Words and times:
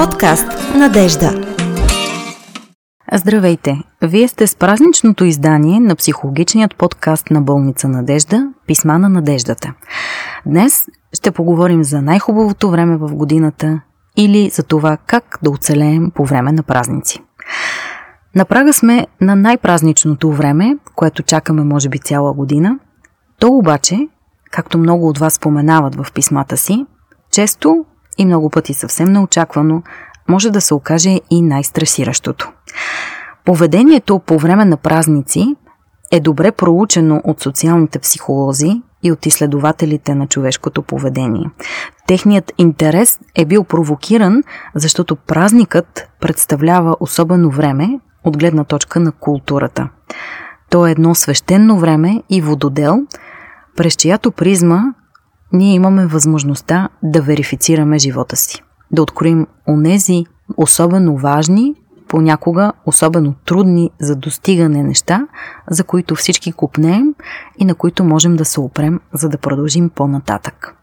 Подкаст 0.00 0.74
Надежда. 0.76 1.56
Здравейте! 3.12 3.82
Вие 4.02 4.28
сте 4.28 4.46
с 4.46 4.56
празничното 4.56 5.24
издание 5.24 5.80
на 5.80 5.96
психологичният 5.96 6.76
подкаст 6.76 7.30
на 7.30 7.40
болница 7.40 7.88
Надежда 7.88 8.52
Писма 8.66 8.98
на 8.98 9.08
надеждата. 9.08 9.74
Днес 10.46 10.86
ще 11.12 11.30
поговорим 11.30 11.84
за 11.84 12.02
най-хубавото 12.02 12.70
време 12.70 12.96
в 12.96 13.14
годината 13.14 13.80
или 14.16 14.50
за 14.50 14.62
това 14.62 14.96
как 15.06 15.38
да 15.42 15.50
оцелеем 15.50 16.10
по 16.14 16.24
време 16.24 16.52
на 16.52 16.62
празници. 16.62 17.22
На 18.34 18.44
прага 18.44 18.72
сме 18.72 19.06
на 19.20 19.36
най-празничното 19.36 20.32
време, 20.32 20.76
което 20.94 21.22
чакаме 21.22 21.64
може 21.64 21.88
би 21.88 21.98
цяла 21.98 22.32
година. 22.32 22.78
То 23.38 23.48
обаче, 23.48 24.08
както 24.50 24.78
много 24.78 25.08
от 25.08 25.18
вас 25.18 25.34
споменават 25.34 25.94
в 25.94 26.12
писмата 26.12 26.56
си, 26.56 26.86
често 27.30 27.84
и 28.20 28.24
много 28.24 28.50
пъти 28.50 28.74
съвсем 28.74 29.12
неочаквано 29.12 29.82
може 30.28 30.50
да 30.50 30.60
се 30.60 30.74
окаже 30.74 31.20
и 31.30 31.42
най-стресиращото. 31.42 32.52
Поведението 33.44 34.18
по 34.18 34.38
време 34.38 34.64
на 34.64 34.76
празници 34.76 35.56
е 36.12 36.20
добре 36.20 36.52
проучено 36.52 37.20
от 37.24 37.40
социалните 37.40 37.98
психолози 37.98 38.82
и 39.02 39.12
от 39.12 39.26
изследователите 39.26 40.14
на 40.14 40.26
човешкото 40.26 40.82
поведение. 40.82 41.50
Техният 42.06 42.52
интерес 42.58 43.18
е 43.34 43.44
бил 43.44 43.64
провокиран, 43.64 44.42
защото 44.74 45.16
празникът 45.16 46.08
представлява 46.20 46.96
особено 47.00 47.50
време 47.50 48.00
от 48.24 48.38
гледна 48.38 48.64
точка 48.64 49.00
на 49.00 49.12
културата. 49.12 49.88
То 50.70 50.86
е 50.86 50.90
едно 50.90 51.14
свещено 51.14 51.78
време 51.78 52.22
и 52.30 52.40
вододел, 52.40 52.98
през 53.76 53.96
чиято 53.96 54.32
призма 54.32 54.82
ние 55.52 55.74
имаме 55.74 56.06
възможността 56.06 56.88
да 57.02 57.22
верифицираме 57.22 57.98
живота 57.98 58.36
си 58.36 58.62
да 58.90 59.02
откроим 59.02 59.46
онези 59.68 60.24
особено 60.56 61.16
важни, 61.16 61.74
понякога 62.08 62.72
особено 62.86 63.34
трудни 63.46 63.90
за 64.00 64.16
достигане 64.16 64.82
неща, 64.82 65.26
за 65.70 65.84
които 65.84 66.14
всички 66.14 66.52
купнеем 66.52 67.14
и 67.58 67.64
на 67.64 67.74
които 67.74 68.04
можем 68.04 68.36
да 68.36 68.44
се 68.44 68.60
опрем, 68.60 69.00
за 69.12 69.28
да 69.28 69.38
продължим 69.38 69.90
по-нататък. 69.90 70.74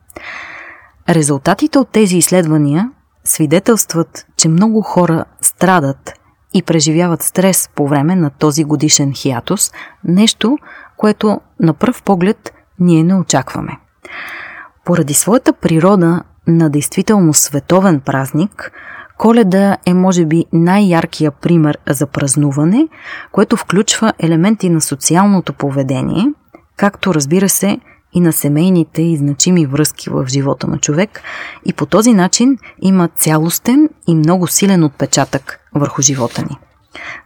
Резултатите 1.10 1.80
от 1.80 1.90
тези 1.90 2.18
изследвания 2.18 2.92
свидетелстват, 3.24 4.26
че 4.38 4.50
много 4.50 4.82
хора 4.82 5.26
страдат 5.42 6.14
и 6.54 6.64
преживяват 6.64 7.22
стрес 7.22 7.70
по 7.76 7.88
време 7.88 8.16
на 8.16 8.30
този 8.30 8.64
годишен 8.64 9.14
хиатус, 9.14 9.72
нещо, 10.04 10.58
което 10.98 11.42
на 11.60 11.74
пръв 11.74 12.04
поглед 12.04 12.54
ние 12.80 13.04
не 13.04 13.16
очакваме. 13.16 13.78
Поради 14.88 15.14
своята 15.14 15.54
природа, 15.54 16.24
на 16.48 16.70
действително 16.70 17.34
световен 17.34 18.00
празник, 18.00 18.72
Коледа 19.18 19.78
е 19.86 19.94
може 19.94 20.26
би 20.26 20.46
най-яркия 20.54 21.32
пример 21.32 21.78
за 21.90 22.08
празнуване, 22.08 22.88
което 23.32 23.58
включва 23.58 24.14
елементи 24.20 24.70
на 24.70 24.82
социалното 24.82 25.54
поведение, 25.54 26.26
както 26.78 27.14
разбира 27.14 27.50
се 27.50 27.80
и 28.14 28.20
на 28.20 28.34
семейните 28.34 29.02
и 29.02 29.18
значими 29.18 29.66
връзки 29.66 30.10
в 30.10 30.26
живота 30.28 30.68
на 30.68 30.78
човек 30.78 31.22
и 31.66 31.74
по 31.74 31.86
този 31.86 32.14
начин 32.14 32.58
има 32.82 33.08
цялостен 33.08 33.90
и 34.08 34.16
много 34.16 34.48
силен 34.48 34.84
отпечатък 34.84 35.60
върху 35.76 36.02
живота 36.02 36.42
ни. 36.42 36.58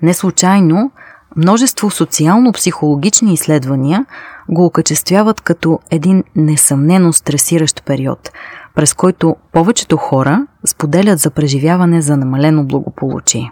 Не 0.02 0.14
случайно 0.14 0.92
множество 1.38 1.90
социално-психологични 1.90 3.34
изследвания 3.34 4.06
го 4.50 4.66
окачествяват 4.66 5.42
като 5.42 5.80
един 5.92 6.24
несъмнено 6.36 7.14
стресиращ 7.14 7.86
период– 7.86 8.32
през 8.76 8.94
който 8.94 9.36
повечето 9.52 9.98
хора 9.98 10.48
споделят 10.66 11.20
за 11.20 11.32
преживяване 11.32 12.02
за 12.02 12.18
намалено 12.18 12.64
благополучие. 12.64 13.52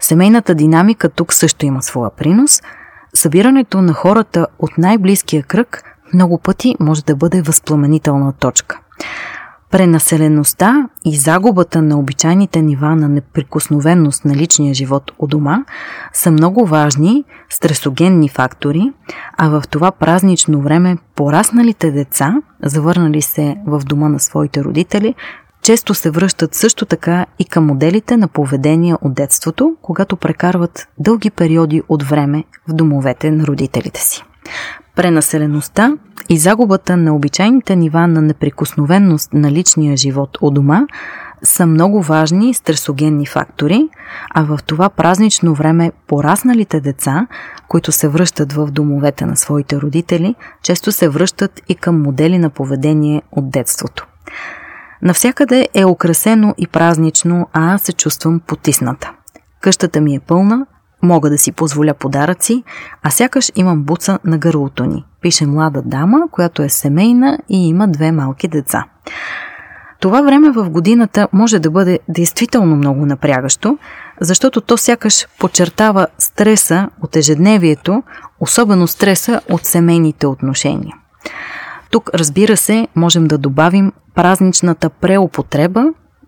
Семейната 0.00 0.54
динамика 0.54 1.08
тук 1.08 1.32
също 1.32 1.66
има 1.66 1.82
своя 1.82 2.10
принос. 2.10 2.62
Събирането 3.14 3.82
на 3.82 3.92
хората 3.92 4.46
от 4.58 4.78
най-близкия 4.78 5.42
кръг 5.42 5.82
много 6.14 6.38
пъти 6.38 6.76
може 6.80 7.04
да 7.04 7.16
бъде 7.16 7.42
възпламенителна 7.42 8.32
точка. 8.32 8.80
Пренаселеността 9.74 10.88
и 11.04 11.16
загубата 11.16 11.82
на 11.82 11.98
обичайните 11.98 12.62
нива 12.62 12.96
на 12.96 13.08
неприкосновенност 13.08 14.24
на 14.24 14.34
личния 14.34 14.74
живот 14.74 15.12
у 15.18 15.26
дома 15.26 15.64
са 16.12 16.30
много 16.30 16.66
важни 16.66 17.24
стресогенни 17.50 18.28
фактори, 18.28 18.92
а 19.36 19.48
в 19.48 19.62
това 19.70 19.90
празнично 19.90 20.60
време 20.60 20.96
порасналите 21.14 21.90
деца, 21.90 22.34
завърнали 22.62 23.22
се 23.22 23.56
в 23.66 23.78
дома 23.78 24.08
на 24.08 24.20
своите 24.20 24.64
родители, 24.64 25.14
често 25.62 25.94
се 25.94 26.10
връщат 26.10 26.54
също 26.54 26.86
така 26.86 27.26
и 27.38 27.44
към 27.44 27.66
моделите 27.66 28.16
на 28.16 28.28
поведение 28.28 28.94
от 29.02 29.14
детството, 29.14 29.76
когато 29.82 30.16
прекарват 30.16 30.88
дълги 30.98 31.30
периоди 31.30 31.82
от 31.88 32.02
време 32.02 32.44
в 32.68 32.72
домовете 32.72 33.30
на 33.30 33.46
родителите 33.46 34.00
си. 34.00 34.24
Пренаселеността 34.96 35.92
и 36.28 36.38
загубата 36.38 36.96
на 36.96 37.14
обичайните 37.14 37.76
нива 37.76 38.06
на 38.06 38.22
неприкосновенност 38.22 39.32
на 39.32 39.52
личния 39.52 39.96
живот 39.96 40.38
у 40.40 40.50
дома 40.50 40.86
са 41.42 41.66
много 41.66 42.02
важни 42.02 42.54
стресогенни 42.54 43.26
фактори, 43.26 43.88
а 44.34 44.44
в 44.44 44.58
това 44.66 44.88
празнично 44.88 45.54
време 45.54 45.92
порасналите 46.06 46.80
деца, 46.80 47.26
които 47.68 47.92
се 47.92 48.08
връщат 48.08 48.52
в 48.52 48.70
домовете 48.70 49.26
на 49.26 49.36
своите 49.36 49.80
родители, 49.80 50.34
често 50.62 50.92
се 50.92 51.08
връщат 51.08 51.60
и 51.68 51.74
към 51.74 52.02
модели 52.02 52.38
на 52.38 52.50
поведение 52.50 53.22
от 53.32 53.50
детството. 53.50 54.06
Навсякъде 55.02 55.68
е 55.74 55.84
украсено 55.84 56.54
и 56.58 56.66
празнично, 56.66 57.48
а 57.52 57.74
аз 57.74 57.82
се 57.82 57.92
чувствам 57.92 58.40
потисната. 58.46 59.12
Къщата 59.60 60.00
ми 60.00 60.14
е 60.14 60.20
пълна, 60.20 60.66
Мога 61.04 61.30
да 61.30 61.38
си 61.38 61.52
позволя 61.52 61.94
подаръци, 61.94 62.64
а 63.02 63.10
сякаш 63.10 63.52
имам 63.56 63.82
буца 63.82 64.18
на 64.24 64.38
гърлото 64.38 64.84
ни. 64.84 65.04
Пише 65.20 65.46
млада 65.46 65.82
дама, 65.84 66.18
която 66.30 66.62
е 66.62 66.68
семейна 66.68 67.38
и 67.48 67.68
има 67.68 67.88
две 67.88 68.12
малки 68.12 68.48
деца. 68.48 68.84
Това 70.00 70.22
време 70.22 70.50
в 70.50 70.70
годината 70.70 71.28
може 71.32 71.58
да 71.58 71.70
бъде 71.70 71.98
действително 72.08 72.76
много 72.76 73.06
напрягащо, 73.06 73.78
защото 74.20 74.60
то 74.60 74.76
сякаш 74.76 75.26
подчертава 75.38 76.06
стреса 76.18 76.88
от 77.02 77.16
ежедневието, 77.16 78.02
особено 78.40 78.86
стреса 78.86 79.40
от 79.50 79.64
семейните 79.64 80.26
отношения. 80.26 80.96
Тук, 81.90 82.10
разбира 82.14 82.56
се, 82.56 82.88
можем 82.96 83.26
да 83.26 83.38
добавим 83.38 83.92
празничната 84.14 84.90
преупотреба 84.90 85.84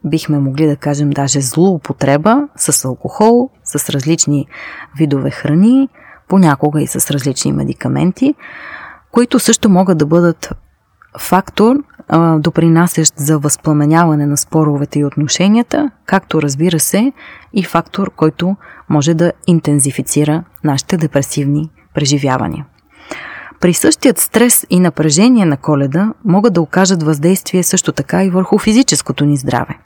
бихме 0.06 0.38
могли 0.38 0.66
да 0.66 0.76
кажем 0.76 1.10
даже 1.10 1.40
злоупотреба 1.40 2.48
с 2.56 2.84
алкохол, 2.84 3.50
с 3.64 3.90
различни 3.90 4.46
видове 4.96 5.30
храни, 5.30 5.88
понякога 6.28 6.82
и 6.82 6.86
с 6.86 7.10
различни 7.10 7.52
медикаменти, 7.52 8.34
които 9.12 9.38
също 9.38 9.68
могат 9.68 9.98
да 9.98 10.06
бъдат 10.06 10.52
фактор, 11.18 11.76
допринасящ 12.38 13.14
за 13.16 13.38
възпламеняване 13.38 14.26
на 14.26 14.36
споровете 14.36 14.98
и 14.98 15.04
отношенията, 15.04 15.90
както 16.06 16.42
разбира 16.42 16.80
се 16.80 17.12
и 17.52 17.64
фактор, 17.64 18.10
който 18.16 18.56
може 18.88 19.14
да 19.14 19.32
интензифицира 19.46 20.44
нашите 20.64 20.96
депресивни 20.96 21.70
преживявания. 21.94 22.66
Присъщият 23.60 24.18
стрес 24.18 24.66
и 24.70 24.80
напрежение 24.80 25.44
на 25.44 25.56
коледа 25.56 26.12
могат 26.24 26.52
да 26.52 26.60
окажат 26.60 27.02
въздействие 27.02 27.62
също 27.62 27.92
така 27.92 28.24
и 28.24 28.30
върху 28.30 28.58
физическото 28.58 29.24
ни 29.24 29.36
здраве. 29.36 29.78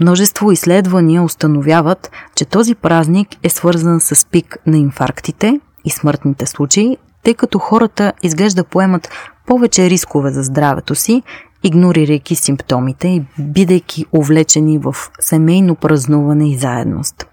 Множество 0.00 0.52
изследвания 0.52 1.22
установяват, 1.22 2.10
че 2.34 2.44
този 2.44 2.74
празник 2.74 3.28
е 3.42 3.48
свързан 3.48 4.00
с 4.00 4.26
пик 4.26 4.56
на 4.66 4.76
инфарктите 4.76 5.60
и 5.84 5.90
смъртните 5.90 6.46
случаи, 6.46 6.96
тъй 7.22 7.34
като 7.34 7.58
хората 7.58 8.12
изглежда 8.22 8.64
поемат 8.64 9.08
повече 9.46 9.90
рискове 9.90 10.30
за 10.30 10.42
здравето 10.42 10.94
си, 10.94 11.22
игнорирайки 11.62 12.34
симптомите 12.34 13.08
и 13.08 13.22
бидейки 13.38 14.04
увлечени 14.12 14.78
в 14.78 14.94
семейно 15.20 15.74
празнуване 15.74 16.50
и 16.50 16.58
заедност. 16.58 17.26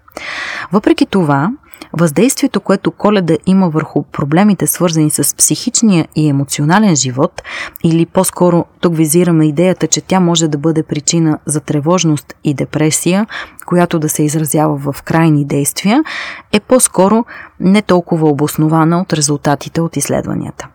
Въпреки 0.72 1.06
това, 1.06 1.50
Въздействието, 1.92 2.60
което 2.60 2.90
коледа 2.90 3.36
има 3.46 3.68
върху 3.68 4.02
проблемите, 4.02 4.66
свързани 4.66 5.10
с 5.10 5.36
психичния 5.36 6.08
и 6.16 6.28
емоционален 6.28 6.96
живот, 6.96 7.42
или 7.84 8.06
по-скоро 8.06 8.64
тук 8.80 8.96
визираме 8.96 9.46
идеята, 9.46 9.86
че 9.86 10.00
тя 10.00 10.20
може 10.20 10.48
да 10.48 10.58
бъде 10.58 10.82
причина 10.82 11.38
за 11.46 11.60
тревожност 11.60 12.34
и 12.44 12.54
депресия, 12.54 13.26
която 13.66 13.98
да 13.98 14.08
се 14.08 14.22
изразява 14.22 14.92
в 14.92 15.02
крайни 15.02 15.44
действия, 15.44 16.04
е 16.52 16.60
по-скоро 16.60 17.24
не 17.60 17.82
толкова 17.82 18.28
обоснована 18.28 19.00
от 19.00 19.12
резултатите 19.12 19.80
от 19.80 19.96
изследванията. 19.96 20.68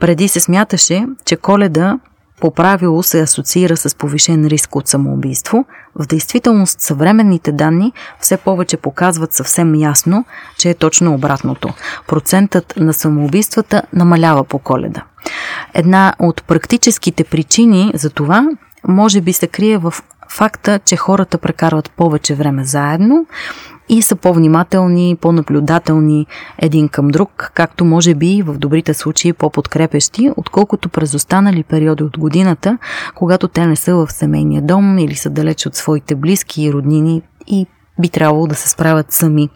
Преди 0.00 0.28
се 0.28 0.40
смяташе, 0.40 1.06
че 1.24 1.36
коледа 1.36 1.98
по 2.40 2.50
правило 2.50 3.02
се 3.02 3.20
асоциира 3.20 3.76
с 3.76 3.94
повишен 3.94 4.46
риск 4.46 4.76
от 4.76 4.88
самоубийство, 4.88 5.64
в 5.94 6.06
действителност 6.06 6.80
съвременните 6.80 7.52
данни 7.52 7.92
все 8.20 8.36
повече 8.36 8.76
показват 8.76 9.32
съвсем 9.32 9.74
ясно, 9.74 10.24
че 10.58 10.70
е 10.70 10.74
точно 10.74 11.14
обратното. 11.14 11.68
Процентът 12.06 12.74
на 12.76 12.92
самоубийствата 12.92 13.82
намалява 13.92 14.44
по 14.44 14.58
коледа. 14.58 15.02
Една 15.74 16.14
от 16.18 16.44
практическите 16.46 17.24
причини 17.24 17.92
за 17.94 18.10
това 18.10 18.48
може 18.88 19.20
би 19.20 19.32
се 19.32 19.46
крие 19.46 19.78
в 19.78 19.94
факта, 20.28 20.80
че 20.84 20.96
хората 20.96 21.38
прекарват 21.38 21.90
повече 21.90 22.34
време 22.34 22.64
заедно 22.64 23.26
и 23.88 24.02
са 24.02 24.16
по-внимателни, 24.16 25.16
по-наблюдателни 25.20 26.26
един 26.58 26.88
към 26.88 27.08
друг, 27.08 27.50
както 27.54 27.84
може 27.84 28.14
би 28.14 28.42
в 28.42 28.58
добрите 28.58 28.94
случаи 28.94 29.32
по-подкрепещи, 29.32 30.30
отколкото 30.36 30.88
през 30.88 31.14
останали 31.14 31.64
периоди 31.64 32.02
от 32.02 32.18
годината, 32.18 32.78
когато 33.14 33.48
те 33.48 33.66
не 33.66 33.76
са 33.76 33.94
в 33.94 34.12
семейния 34.12 34.62
дом 34.62 34.98
или 34.98 35.14
са 35.14 35.30
далеч 35.30 35.66
от 35.66 35.74
своите 35.74 36.14
близки 36.14 36.62
и 36.62 36.72
роднини 36.72 37.22
и 37.46 37.66
би 38.00 38.08
трябвало 38.08 38.46
да 38.46 38.54
се 38.54 38.68
справят 38.68 39.12
сами 39.12 39.48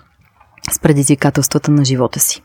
с 0.72 0.78
предизвикателствата 0.78 1.70
на 1.70 1.84
живота 1.84 2.20
си. 2.20 2.42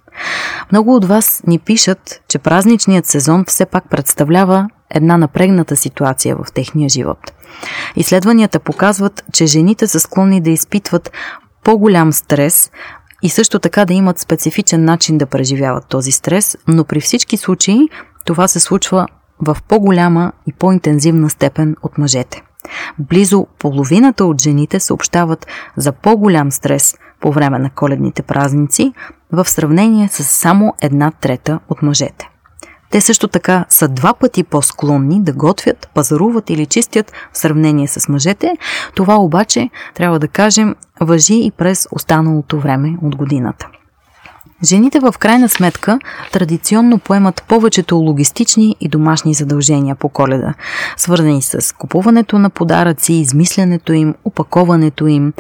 Много 0.72 0.96
от 0.96 1.06
вас 1.06 1.44
ни 1.48 1.60
пишат, 1.60 2.22
че 2.28 2.40
празничният 2.40 3.06
сезон 3.06 3.46
все 3.48 3.66
пак 3.66 3.90
представлява 3.90 4.70
една 4.90 5.18
напрегната 5.18 5.76
ситуация 5.76 6.36
в 6.36 6.52
техния 6.54 6.90
живот. 6.90 7.34
Изследванията 7.96 8.60
показват, 8.60 9.24
че 9.34 9.46
жените 9.46 9.88
са 9.88 10.00
склонни 10.00 10.42
да 10.42 10.50
изпитват 10.50 11.12
по-голям 11.68 12.14
стрес 12.14 12.72
и 13.22 13.30
също 13.30 13.60
така 13.60 13.86
да 13.86 13.94
имат 13.94 14.20
специфичен 14.20 14.86
начин 14.86 15.18
да 15.18 15.26
преживяват 15.26 15.88
този 15.88 16.12
стрес, 16.12 16.58
но 16.68 16.84
при 16.84 17.02
всички 17.02 17.38
случаи 17.38 17.90
това 18.26 18.48
се 18.48 18.60
случва 18.60 19.08
в 19.40 19.58
по-голяма 19.68 20.32
и 20.48 20.54
по-интензивна 20.54 21.30
степен 21.30 21.76
от 21.84 21.98
мъжете. 21.98 22.44
Близо 23.00 23.48
половината 23.60 24.26
от 24.26 24.42
жените 24.42 24.80
съобщават 24.80 25.48
за 25.78 25.92
по-голям 25.92 26.52
стрес 26.52 26.96
по 27.22 27.32
време 27.32 27.60
на 27.60 27.70
коледните 27.70 28.22
празници 28.22 28.94
в 29.32 29.50
сравнение 29.50 30.08
с 30.08 30.24
само 30.24 30.74
една 30.82 31.12
трета 31.12 31.60
от 31.70 31.82
мъжете. 31.82 32.30
Те 32.90 33.02
също 33.02 33.28
така 33.28 33.66
са 33.70 33.88
два 33.88 34.14
пъти 34.14 34.44
по-склонни 34.44 35.24
да 35.24 35.34
готвят, 35.34 35.90
пазаруват 35.94 36.50
или 36.50 36.66
чистят 36.66 37.12
в 37.34 37.38
сравнение 37.38 37.88
с 37.88 38.10
мъжете. 38.10 38.58
Това 38.96 39.16
обаче, 39.16 39.70
трябва 39.96 40.20
да 40.20 40.28
кажем, 40.28 40.76
въжи 41.00 41.40
и 41.44 41.52
през 41.52 41.88
останалото 41.92 42.60
време 42.60 42.98
от 43.02 43.16
годината. 43.16 43.68
Жените 44.64 45.00
в 45.00 45.14
крайна 45.20 45.50
сметка 45.50 46.00
традиционно 46.32 47.00
поемат 47.00 47.44
повечето 47.48 47.98
логистични 47.98 48.76
и 48.80 48.90
домашни 48.90 49.34
задължения 49.34 49.96
по 49.96 50.10
коледа, 50.10 50.54
свързани 50.98 51.42
с 51.42 51.76
купуването 51.76 52.40
на 52.40 52.50
подаръци, 52.50 53.14
измислянето 53.14 53.94
им, 53.94 54.16
опаковането 54.26 55.08
им, 55.08 55.34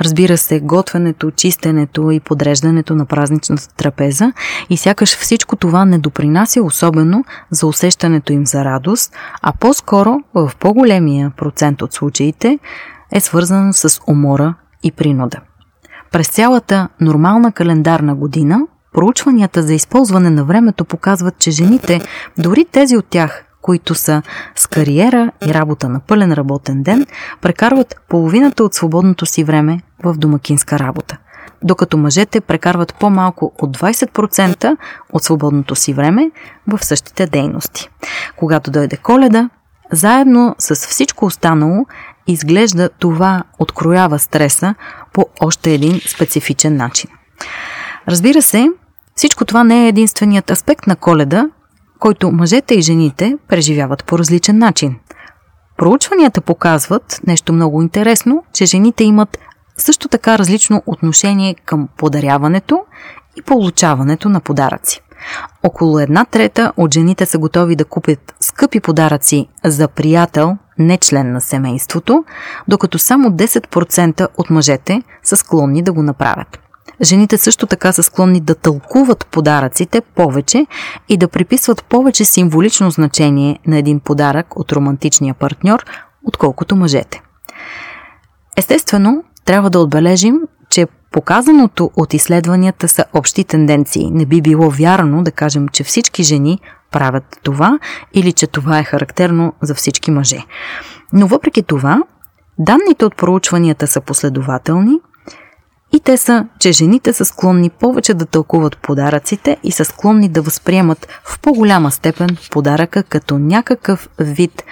разбира 0.00 0.38
се, 0.38 0.60
готвенето, 0.60 1.30
чистенето 1.30 2.10
и 2.10 2.20
подреждането 2.20 2.94
на 2.94 3.06
празничната 3.06 3.68
трапеза 3.68 4.32
и 4.70 4.76
сякаш 4.76 5.16
всичко 5.16 5.56
това 5.56 5.84
не 5.84 5.98
допринася 5.98 6.62
особено 6.62 7.24
за 7.50 7.66
усещането 7.66 8.32
им 8.32 8.46
за 8.46 8.64
радост, 8.64 9.12
а 9.42 9.52
по-скоро 9.60 10.16
в 10.34 10.52
по-големия 10.60 11.32
процент 11.36 11.82
от 11.82 11.92
случаите 11.92 12.58
е 13.12 13.20
свързано 13.20 13.72
с 13.72 14.00
умора 14.06 14.54
и 14.82 14.92
принуда. 14.92 15.40
През 16.12 16.28
цялата 16.28 16.88
нормална 17.00 17.52
календарна 17.52 18.14
година, 18.14 18.60
проучванията 18.94 19.62
за 19.62 19.74
използване 19.74 20.30
на 20.30 20.44
времето 20.44 20.84
показват, 20.84 21.38
че 21.38 21.50
жените, 21.50 22.00
дори 22.38 22.64
тези 22.64 22.96
от 22.96 23.06
тях, 23.10 23.44
които 23.62 23.94
са 23.94 24.22
с 24.56 24.66
кариера 24.66 25.30
и 25.46 25.54
работа 25.54 25.88
на 25.88 26.00
пълен 26.00 26.32
работен 26.32 26.82
ден, 26.82 27.06
прекарват 27.40 28.00
половината 28.08 28.64
от 28.64 28.74
свободното 28.74 29.26
си 29.26 29.44
време 29.44 29.80
в 30.04 30.14
домакинска 30.14 30.78
работа. 30.78 31.18
Докато 31.62 31.96
мъжете 31.96 32.40
прекарват 32.40 32.94
по-малко 32.94 33.52
от 33.58 33.78
20% 33.78 34.76
от 35.12 35.24
свободното 35.24 35.74
си 35.74 35.92
време 35.92 36.30
в 36.66 36.84
същите 36.84 37.26
дейности. 37.26 37.88
Когато 38.36 38.70
дойде 38.70 38.96
коледа, 38.96 39.50
заедно 39.92 40.54
с 40.58 40.74
всичко 40.74 41.24
останало, 41.24 41.86
изглежда 42.26 42.88
това 42.98 43.42
откроява 43.58 44.18
стреса 44.18 44.74
по 45.16 45.26
още 45.40 45.74
един 45.74 46.00
специфичен 46.08 46.76
начин. 46.76 47.10
Разбира 48.08 48.42
се, 48.42 48.68
всичко 49.14 49.44
това 49.44 49.64
не 49.64 49.84
е 49.84 49.88
единственият 49.88 50.50
аспект 50.50 50.86
на 50.86 50.96
коледа, 50.96 51.46
който 51.98 52.32
мъжете 52.32 52.74
и 52.74 52.82
жените 52.82 53.36
преживяват 53.48 54.04
по 54.04 54.18
различен 54.18 54.58
начин. 54.58 54.96
Проучванията 55.76 56.40
показват 56.40 57.20
нещо 57.26 57.52
много 57.52 57.82
интересно, 57.82 58.44
че 58.52 58.66
жените 58.66 59.04
имат 59.04 59.38
също 59.76 60.08
така 60.08 60.38
различно 60.38 60.82
отношение 60.86 61.54
към 61.54 61.88
подаряването 61.96 62.80
и 63.36 63.42
получаването 63.42 64.28
на 64.28 64.40
подаръци. 64.40 65.00
Около 65.62 65.98
една 65.98 66.24
трета 66.24 66.72
от 66.76 66.94
жените 66.94 67.26
са 67.26 67.38
готови 67.38 67.76
да 67.76 67.84
купят 67.84 68.34
скъпи 68.40 68.80
подаръци 68.80 69.48
за 69.64 69.88
приятел, 69.88 70.56
не 70.78 70.98
член 70.98 71.32
на 71.32 71.40
семейството, 71.40 72.24
докато 72.68 72.98
само 72.98 73.28
10% 73.28 74.28
от 74.38 74.50
мъжете 74.50 75.02
са 75.22 75.36
склонни 75.36 75.82
да 75.82 75.92
го 75.92 76.02
направят. 76.02 76.58
Жените 77.02 77.38
също 77.38 77.66
така 77.66 77.92
са 77.92 78.02
склонни 78.02 78.40
да 78.40 78.54
тълкуват 78.54 79.26
подаръците 79.26 80.00
повече 80.00 80.66
и 81.08 81.16
да 81.16 81.28
приписват 81.28 81.84
повече 81.84 82.24
символично 82.24 82.90
значение 82.90 83.58
на 83.66 83.78
един 83.78 84.00
подарък 84.00 84.56
от 84.56 84.72
романтичния 84.72 85.34
партньор, 85.34 85.84
отколкото 86.24 86.76
мъжете. 86.76 87.22
Естествено, 88.56 89.24
трябва 89.44 89.70
да 89.70 89.80
отбележим, 89.80 90.40
показаното 91.12 91.90
от 91.96 92.14
изследванията 92.14 92.88
са 92.88 93.04
общи 93.12 93.44
тенденции. 93.44 94.10
Не 94.10 94.26
би 94.26 94.42
било 94.42 94.70
вярно 94.70 95.22
да 95.22 95.30
кажем, 95.30 95.68
че 95.68 95.84
всички 95.84 96.22
жени 96.22 96.60
правят 96.90 97.40
това 97.42 97.78
или 98.14 98.32
че 98.32 98.46
това 98.46 98.78
е 98.78 98.84
характерно 98.84 99.52
за 99.62 99.74
всички 99.74 100.10
мъже. 100.10 100.38
Но 101.12 101.26
въпреки 101.26 101.62
това, 101.62 102.02
данните 102.58 103.04
от 103.04 103.16
проучванията 103.16 103.86
са 103.86 104.00
последователни 104.00 105.00
и 105.92 106.00
те 106.00 106.16
са, 106.16 106.46
че 106.58 106.72
жените 106.72 107.12
са 107.12 107.24
склонни 107.24 107.70
повече 107.70 108.14
да 108.14 108.26
тълкуват 108.26 108.78
подаръците 108.78 109.56
и 109.62 109.72
са 109.72 109.84
склонни 109.84 110.28
да 110.28 110.42
възприемат 110.42 111.08
в 111.24 111.40
по-голяма 111.40 111.90
степен 111.90 112.36
подаръка 112.50 113.02
като 113.02 113.38
някакъв 113.38 114.08
вид 114.18 114.64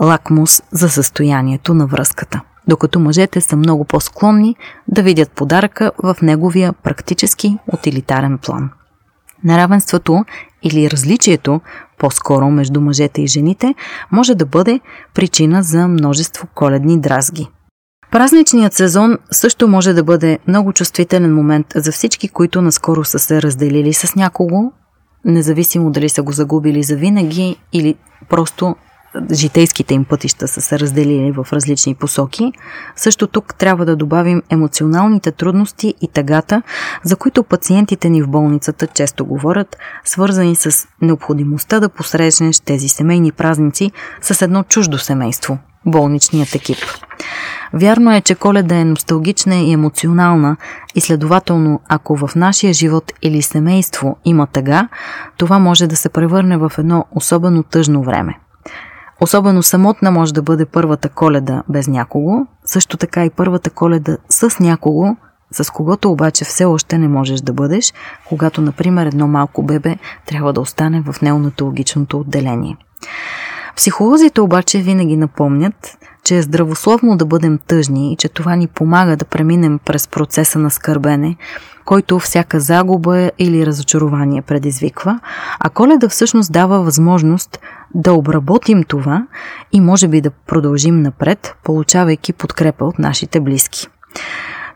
лакмус 0.00 0.62
за 0.72 0.88
състоянието 0.88 1.74
на 1.74 1.86
връзката 1.86 2.40
докато 2.70 3.00
мъжете 3.00 3.40
са 3.40 3.56
много 3.56 3.84
по-склонни 3.84 4.56
да 4.88 5.02
видят 5.02 5.30
подаръка 5.30 5.92
в 6.02 6.16
неговия 6.22 6.72
практически 6.72 7.58
утилитарен 7.72 8.38
план. 8.38 8.70
Неравенството 9.44 10.24
или 10.62 10.90
различието, 10.90 11.60
по-скоро 11.98 12.50
между 12.50 12.80
мъжете 12.80 13.22
и 13.22 13.26
жените, 13.26 13.74
може 14.12 14.34
да 14.34 14.46
бъде 14.46 14.80
причина 15.14 15.62
за 15.62 15.88
множество 15.88 16.48
коледни 16.54 17.00
дразги. 17.00 17.48
Празничният 18.10 18.74
сезон 18.74 19.18
също 19.30 19.68
може 19.68 19.92
да 19.92 20.04
бъде 20.04 20.38
много 20.48 20.72
чувствителен 20.72 21.34
момент 21.34 21.66
за 21.74 21.92
всички, 21.92 22.28
които 22.28 22.62
наскоро 22.62 23.04
са 23.04 23.18
се 23.18 23.42
разделили 23.42 23.92
с 23.92 24.14
някого, 24.14 24.72
независимо 25.24 25.90
дали 25.90 26.08
са 26.08 26.22
го 26.22 26.32
загубили 26.32 26.82
за 26.82 26.96
винаги 26.96 27.56
или 27.72 27.94
просто 28.28 28.76
житейските 29.32 29.94
им 29.94 30.04
пътища 30.04 30.48
са 30.48 30.60
се 30.60 30.78
разделили 30.78 31.32
в 31.32 31.46
различни 31.52 31.94
посоки. 31.94 32.52
Също 32.96 33.26
тук 33.26 33.54
трябва 33.54 33.84
да 33.84 33.96
добавим 33.96 34.42
емоционалните 34.50 35.32
трудности 35.32 35.94
и 36.00 36.08
тъгата, 36.08 36.62
за 37.04 37.16
които 37.16 37.42
пациентите 37.42 38.08
ни 38.08 38.22
в 38.22 38.28
болницата 38.28 38.86
често 38.86 39.26
говорят, 39.26 39.76
свързани 40.04 40.56
с 40.56 40.88
необходимостта 41.02 41.80
да 41.80 41.88
посрещнеш 41.88 42.60
тези 42.60 42.88
семейни 42.88 43.32
празници 43.32 43.90
с 44.20 44.42
едно 44.42 44.62
чуждо 44.62 44.98
семейство– 44.98 45.58
болничният 45.86 46.54
екип. 46.54 46.78
Вярно 47.72 48.12
е, 48.12 48.20
че 48.20 48.34
коледа 48.34 48.76
е 48.76 48.84
носталгична 48.84 49.54
и 49.54 49.72
емоционална 49.72 50.56
и 50.94 51.00
следователно, 51.00 51.80
ако 51.88 52.16
в 52.16 52.30
нашия 52.36 52.72
живот 52.72 53.12
или 53.22 53.42
семейство 53.42 54.16
има 54.24 54.46
тъга, 54.46 54.88
това 55.36 55.58
може 55.58 55.86
да 55.86 55.96
се 55.96 56.08
превърне 56.08 56.56
в 56.56 56.72
едно 56.78 57.04
особено 57.12 57.62
тъжно 57.62 58.02
време– 58.02 58.38
Особено 59.20 59.62
самотна 59.62 60.10
може 60.10 60.34
да 60.34 60.42
бъде 60.42 60.66
първата 60.66 61.08
коледа 61.08 61.62
без 61.68 61.88
някого, 61.88 62.46
също 62.64 62.96
така 62.96 63.24
и 63.24 63.30
първата 63.30 63.70
коледа 63.70 64.16
с 64.28 64.60
някого, 64.60 65.16
с 65.52 65.70
когото 65.70 66.10
обаче 66.10 66.44
все 66.44 66.64
още 66.64 66.98
не 66.98 67.08
можеш 67.08 67.40
да 67.40 67.52
бъдеш, 67.52 67.92
когато, 68.28 68.60
например, 68.60 69.06
едно 69.06 69.28
малко 69.28 69.62
бебе 69.62 69.96
трябва 70.26 70.52
да 70.52 70.60
остане 70.60 71.02
в 71.06 71.22
неонатологичното 71.22 72.20
отделение. 72.20 72.76
Психолозите 73.76 74.40
обаче 74.40 74.78
винаги 74.78 75.16
напомнят, 75.16 75.98
че 76.30 76.36
е 76.36 76.42
здравословно 76.42 77.16
да 77.16 77.26
бъдем 77.26 77.58
тъжни 77.66 78.12
и 78.12 78.16
че 78.16 78.28
това 78.28 78.56
ни 78.56 78.66
помага 78.66 79.16
да 79.16 79.24
преминем 79.24 79.78
през 79.84 80.08
процеса 80.08 80.58
на 80.58 80.70
скърбене, 80.70 81.36
който 81.84 82.18
всяка 82.18 82.60
загуба 82.60 83.30
или 83.38 83.66
разочарование 83.66 84.42
предизвиква, 84.42 85.20
а 85.60 85.70
коледа 85.70 86.08
всъщност 86.08 86.52
дава 86.52 86.82
възможност 86.82 87.58
да 87.94 88.12
обработим 88.12 88.84
това 88.84 89.26
и 89.72 89.80
може 89.80 90.08
би 90.08 90.20
да 90.20 90.30
продължим 90.30 91.02
напред, 91.02 91.54
получавайки 91.64 92.32
подкрепа 92.32 92.84
от 92.84 92.98
нашите 92.98 93.40
близки. 93.40 93.88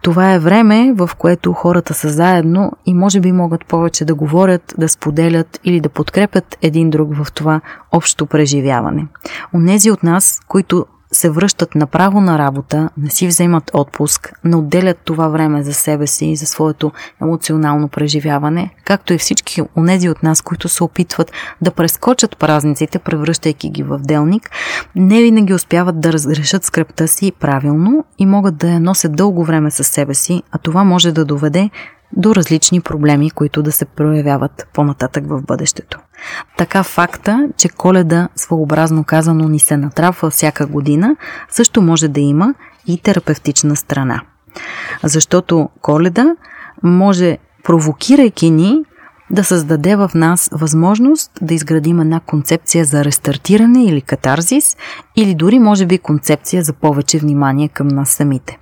Това 0.03 0.33
е 0.33 0.39
време, 0.39 0.93
в 0.97 1.11
което 1.19 1.53
хората 1.53 1.95
са 1.95 2.09
заедно 2.09 2.73
и 2.87 2.95
може 2.95 3.21
би 3.21 3.33
могат 3.33 3.67
повече 3.67 4.05
да 4.05 4.15
говорят, 4.15 4.75
да 4.79 4.89
споделят 4.89 5.61
или 5.65 5.81
да 5.81 5.89
подкрепят 5.89 6.59
един 6.63 6.91
друг 6.91 7.17
в 7.17 7.33
това 7.33 7.61
общо 7.93 8.27
преживяване. 8.27 9.07
Онези 9.55 9.91
от 9.91 10.03
нас, 10.03 10.41
които 10.49 10.87
се 11.15 11.31
връщат 11.31 11.75
направо 11.75 12.21
на 12.21 12.39
работа, 12.39 12.91
не 12.97 13.11
си 13.11 13.27
вземат 13.27 13.71
отпуск, 13.75 14.33
не 14.45 14.57
отделят 14.57 14.99
това 15.05 15.29
време 15.29 15.63
за 15.63 15.75
себе 15.75 16.07
си 16.07 16.27
и 16.27 16.37
за 16.37 16.47
своето 16.47 16.93
емоционално 17.23 17.89
преживяване, 17.89 18.75
както 18.85 19.13
и 19.13 19.19
всички 19.19 19.63
онези 19.77 20.09
от 20.09 20.23
нас, 20.23 20.43
които 20.43 20.69
се 20.69 20.85
опитват 20.85 21.33
да 21.61 21.71
прескочат 21.71 22.39
празниците, 22.39 22.99
превръщайки 22.99 23.71
ги 23.71 23.83
в 23.83 23.99
делник, 23.99 24.51
не 24.97 25.23
винаги 25.23 25.55
успяват 25.55 26.01
да 26.01 26.13
разрешат 26.13 26.65
скръпта 26.65 27.09
си 27.09 27.33
правилно 27.41 28.05
и 28.19 28.27
могат 28.27 28.57
да 28.57 28.71
я 28.71 28.81
носят 28.81 29.17
дълго 29.17 29.45
време 29.45 29.71
със 29.71 29.87
себе 29.87 30.15
си, 30.15 30.43
а 30.53 30.59
това 30.59 30.85
може 30.85 31.13
да 31.13 31.25
доведе 31.25 31.71
до 32.13 32.35
различни 32.35 32.81
проблеми, 32.81 33.31
които 33.31 33.63
да 33.63 33.73
се 33.73 33.85
проявяват 33.85 34.69
по-нататък 34.75 35.25
в 35.29 35.43
бъдещето. 35.43 36.01
Така 36.57 36.83
факта, 36.83 37.49
че 37.57 37.69
коледа, 37.69 38.29
своеобразно 38.37 39.05
казано, 39.05 39.49
ни 39.49 39.59
се 39.59 39.77
натрапва 39.77 40.31
всяка 40.31 40.67
година, 40.67 41.17
също 41.51 41.83
може 41.83 42.09
да 42.09 42.21
има 42.21 42.55
и 42.87 42.99
терапевтична 42.99 43.77
страна. 43.77 44.21
Защото 45.03 45.69
коледа 45.81 46.37
може, 46.83 47.39
провокирайки 47.65 48.51
ни, 48.51 48.85
да 49.31 49.45
създаде 49.45 49.97
в 49.97 50.11
нас 50.15 50.51
възможност 50.53 51.31
да 51.43 51.55
изградим 51.55 52.01
една 52.01 52.21
концепция 52.21 52.85
за 52.85 53.05
рестартиране 53.05 53.85
или 53.85 54.03
катарзис, 54.03 54.77
или 55.17 55.35
дори 55.35 55.59
може 55.59 55.87
би 55.87 55.99
концепция 55.99 56.63
за 56.63 56.73
повече 56.73 57.19
внимание 57.19 57.69
към 57.69 57.89
нас 57.89 58.11
самите. 58.11 58.59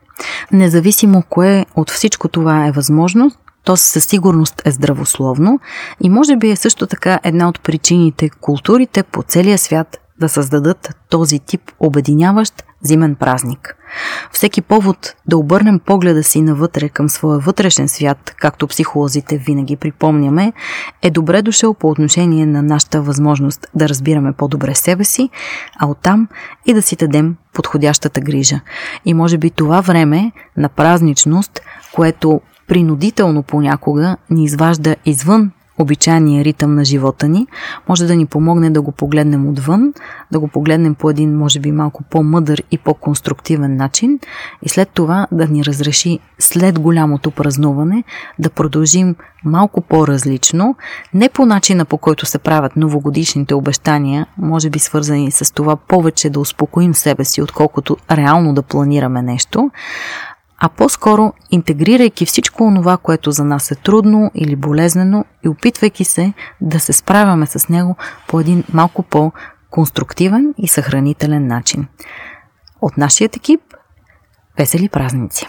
Независимо 0.53 1.23
кое 1.29 1.67
от 1.77 1.91
всичко 1.91 2.29
това 2.29 2.67
е 2.67 2.73
възможно, 2.73 3.31
то 3.65 3.77
със 3.77 4.05
сигурност 4.05 4.63
е 4.65 4.71
здравословно 4.71 5.61
и 6.01 6.11
може 6.11 6.37
би 6.37 6.51
е 6.51 6.57
също 6.57 6.87
така 6.87 7.21
една 7.25 7.49
от 7.49 7.61
причините 7.61 8.31
културите 8.31 9.03
по 9.03 9.23
целия 9.23 9.59
свят 9.59 9.99
да 10.23 10.29
създадат 10.29 10.97
този 11.11 11.39
тип 11.39 11.61
обединяващ 11.81 12.65
зимен 12.83 13.15
празник. 13.15 13.77
Всеки 14.33 14.63
повод 14.63 15.15
да 15.27 15.37
обърнем 15.37 15.79
погледа 15.79 16.23
си 16.23 16.43
навътре 16.43 16.89
към 16.89 17.09
своя 17.09 17.39
вътрешен 17.39 17.89
свят, 17.89 18.35
както 18.39 18.67
психолозите 18.67 19.39
винаги 19.39 19.77
припомняме, 19.77 20.53
е 21.03 21.11
добре 21.11 21.43
дошъл 21.43 21.75
по 21.75 21.89
отношение 21.89 22.47
на 22.47 22.63
нашата 22.63 23.03
възможност 23.03 23.67
да 23.75 23.89
разбираме 23.89 24.33
по-добре 24.33 24.75
себе 24.75 25.05
си, 25.05 25.31
а 25.79 25.87
оттам 25.87 26.29
и 26.67 26.75
да 26.75 26.83
си 26.83 26.97
дадем 26.97 27.37
подходящата 27.53 28.21
грижа. 28.21 28.61
И 29.05 29.15
може 29.15 29.39
би 29.39 29.51
това 29.51 29.81
време 29.81 30.33
на 30.57 30.69
празничност, 30.69 31.61
което 31.95 32.41
принудително 32.69 33.43
понякога 33.43 34.17
ни 34.31 34.45
изважда 34.45 34.97
извън 35.05 35.53
обичайния 35.83 36.45
ритъм 36.45 36.75
на 36.75 36.85
живота 36.85 37.29
ни, 37.29 37.47
може 37.89 38.07
да 38.07 38.17
ни 38.17 38.27
помогне 38.27 38.71
да 38.71 38.83
го 38.83 38.93
погледнем 38.93 39.49
отвън, 39.49 39.93
да 40.33 40.41
го 40.41 40.49
погледнем 40.49 40.95
по 40.95 41.11
един, 41.11 41.37
може 41.39 41.61
би, 41.61 41.73
малко 41.73 42.03
по-мъдър 42.03 42.63
и 42.71 42.79
по-конструктивен 42.79 43.77
начин 43.77 44.19
и 44.63 44.69
след 44.69 44.89
това 44.89 45.27
да 45.33 45.47
ни 45.47 45.65
разреши 45.65 46.19
след 46.39 46.79
голямото 46.79 47.31
празнуване 47.31 48.05
да 48.39 48.51
продължим 48.51 49.17
малко 49.45 49.81
по-различно, 49.81 50.77
не 51.15 51.29
по 51.29 51.47
начина 51.47 51.85
по 51.85 51.99
който 51.99 52.27
се 52.27 52.39
правят 52.39 52.77
новогодишните 52.77 53.55
обещания, 53.55 54.27
може 54.39 54.71
би 54.71 54.79
свързани 54.79 55.31
с 55.31 55.55
това 55.55 55.77
повече 55.77 56.31
да 56.31 56.41
успокоим 56.41 56.95
себе 56.95 57.25
си, 57.25 57.43
отколкото 57.43 57.97
реално 58.11 58.55
да 58.55 58.63
планираме 58.63 59.23
нещо, 59.23 59.71
а 60.65 60.69
по-скоро 60.69 61.33
интегрирайки 61.51 62.27
всичко 62.27 62.65
онова, 62.65 62.97
което 62.97 63.31
за 63.31 63.45
нас 63.45 63.71
е 63.71 63.75
трудно 63.75 64.31
или 64.35 64.57
болезнено 64.57 65.25
и 65.45 65.49
опитвайки 65.49 66.05
се 66.05 66.33
да 66.61 66.81
се 66.81 66.93
справяме 66.93 67.47
с 67.47 67.69
него 67.69 67.97
по 68.29 68.41
един 68.41 68.65
малко 68.73 69.03
по-конструктивен 69.03 70.55
и 70.59 70.69
съхранителен 70.69 71.47
начин. 71.47 71.87
От 72.81 72.97
нашия 72.97 73.27
екип 73.37 73.61
весели 74.59 74.89
празници! 74.89 75.47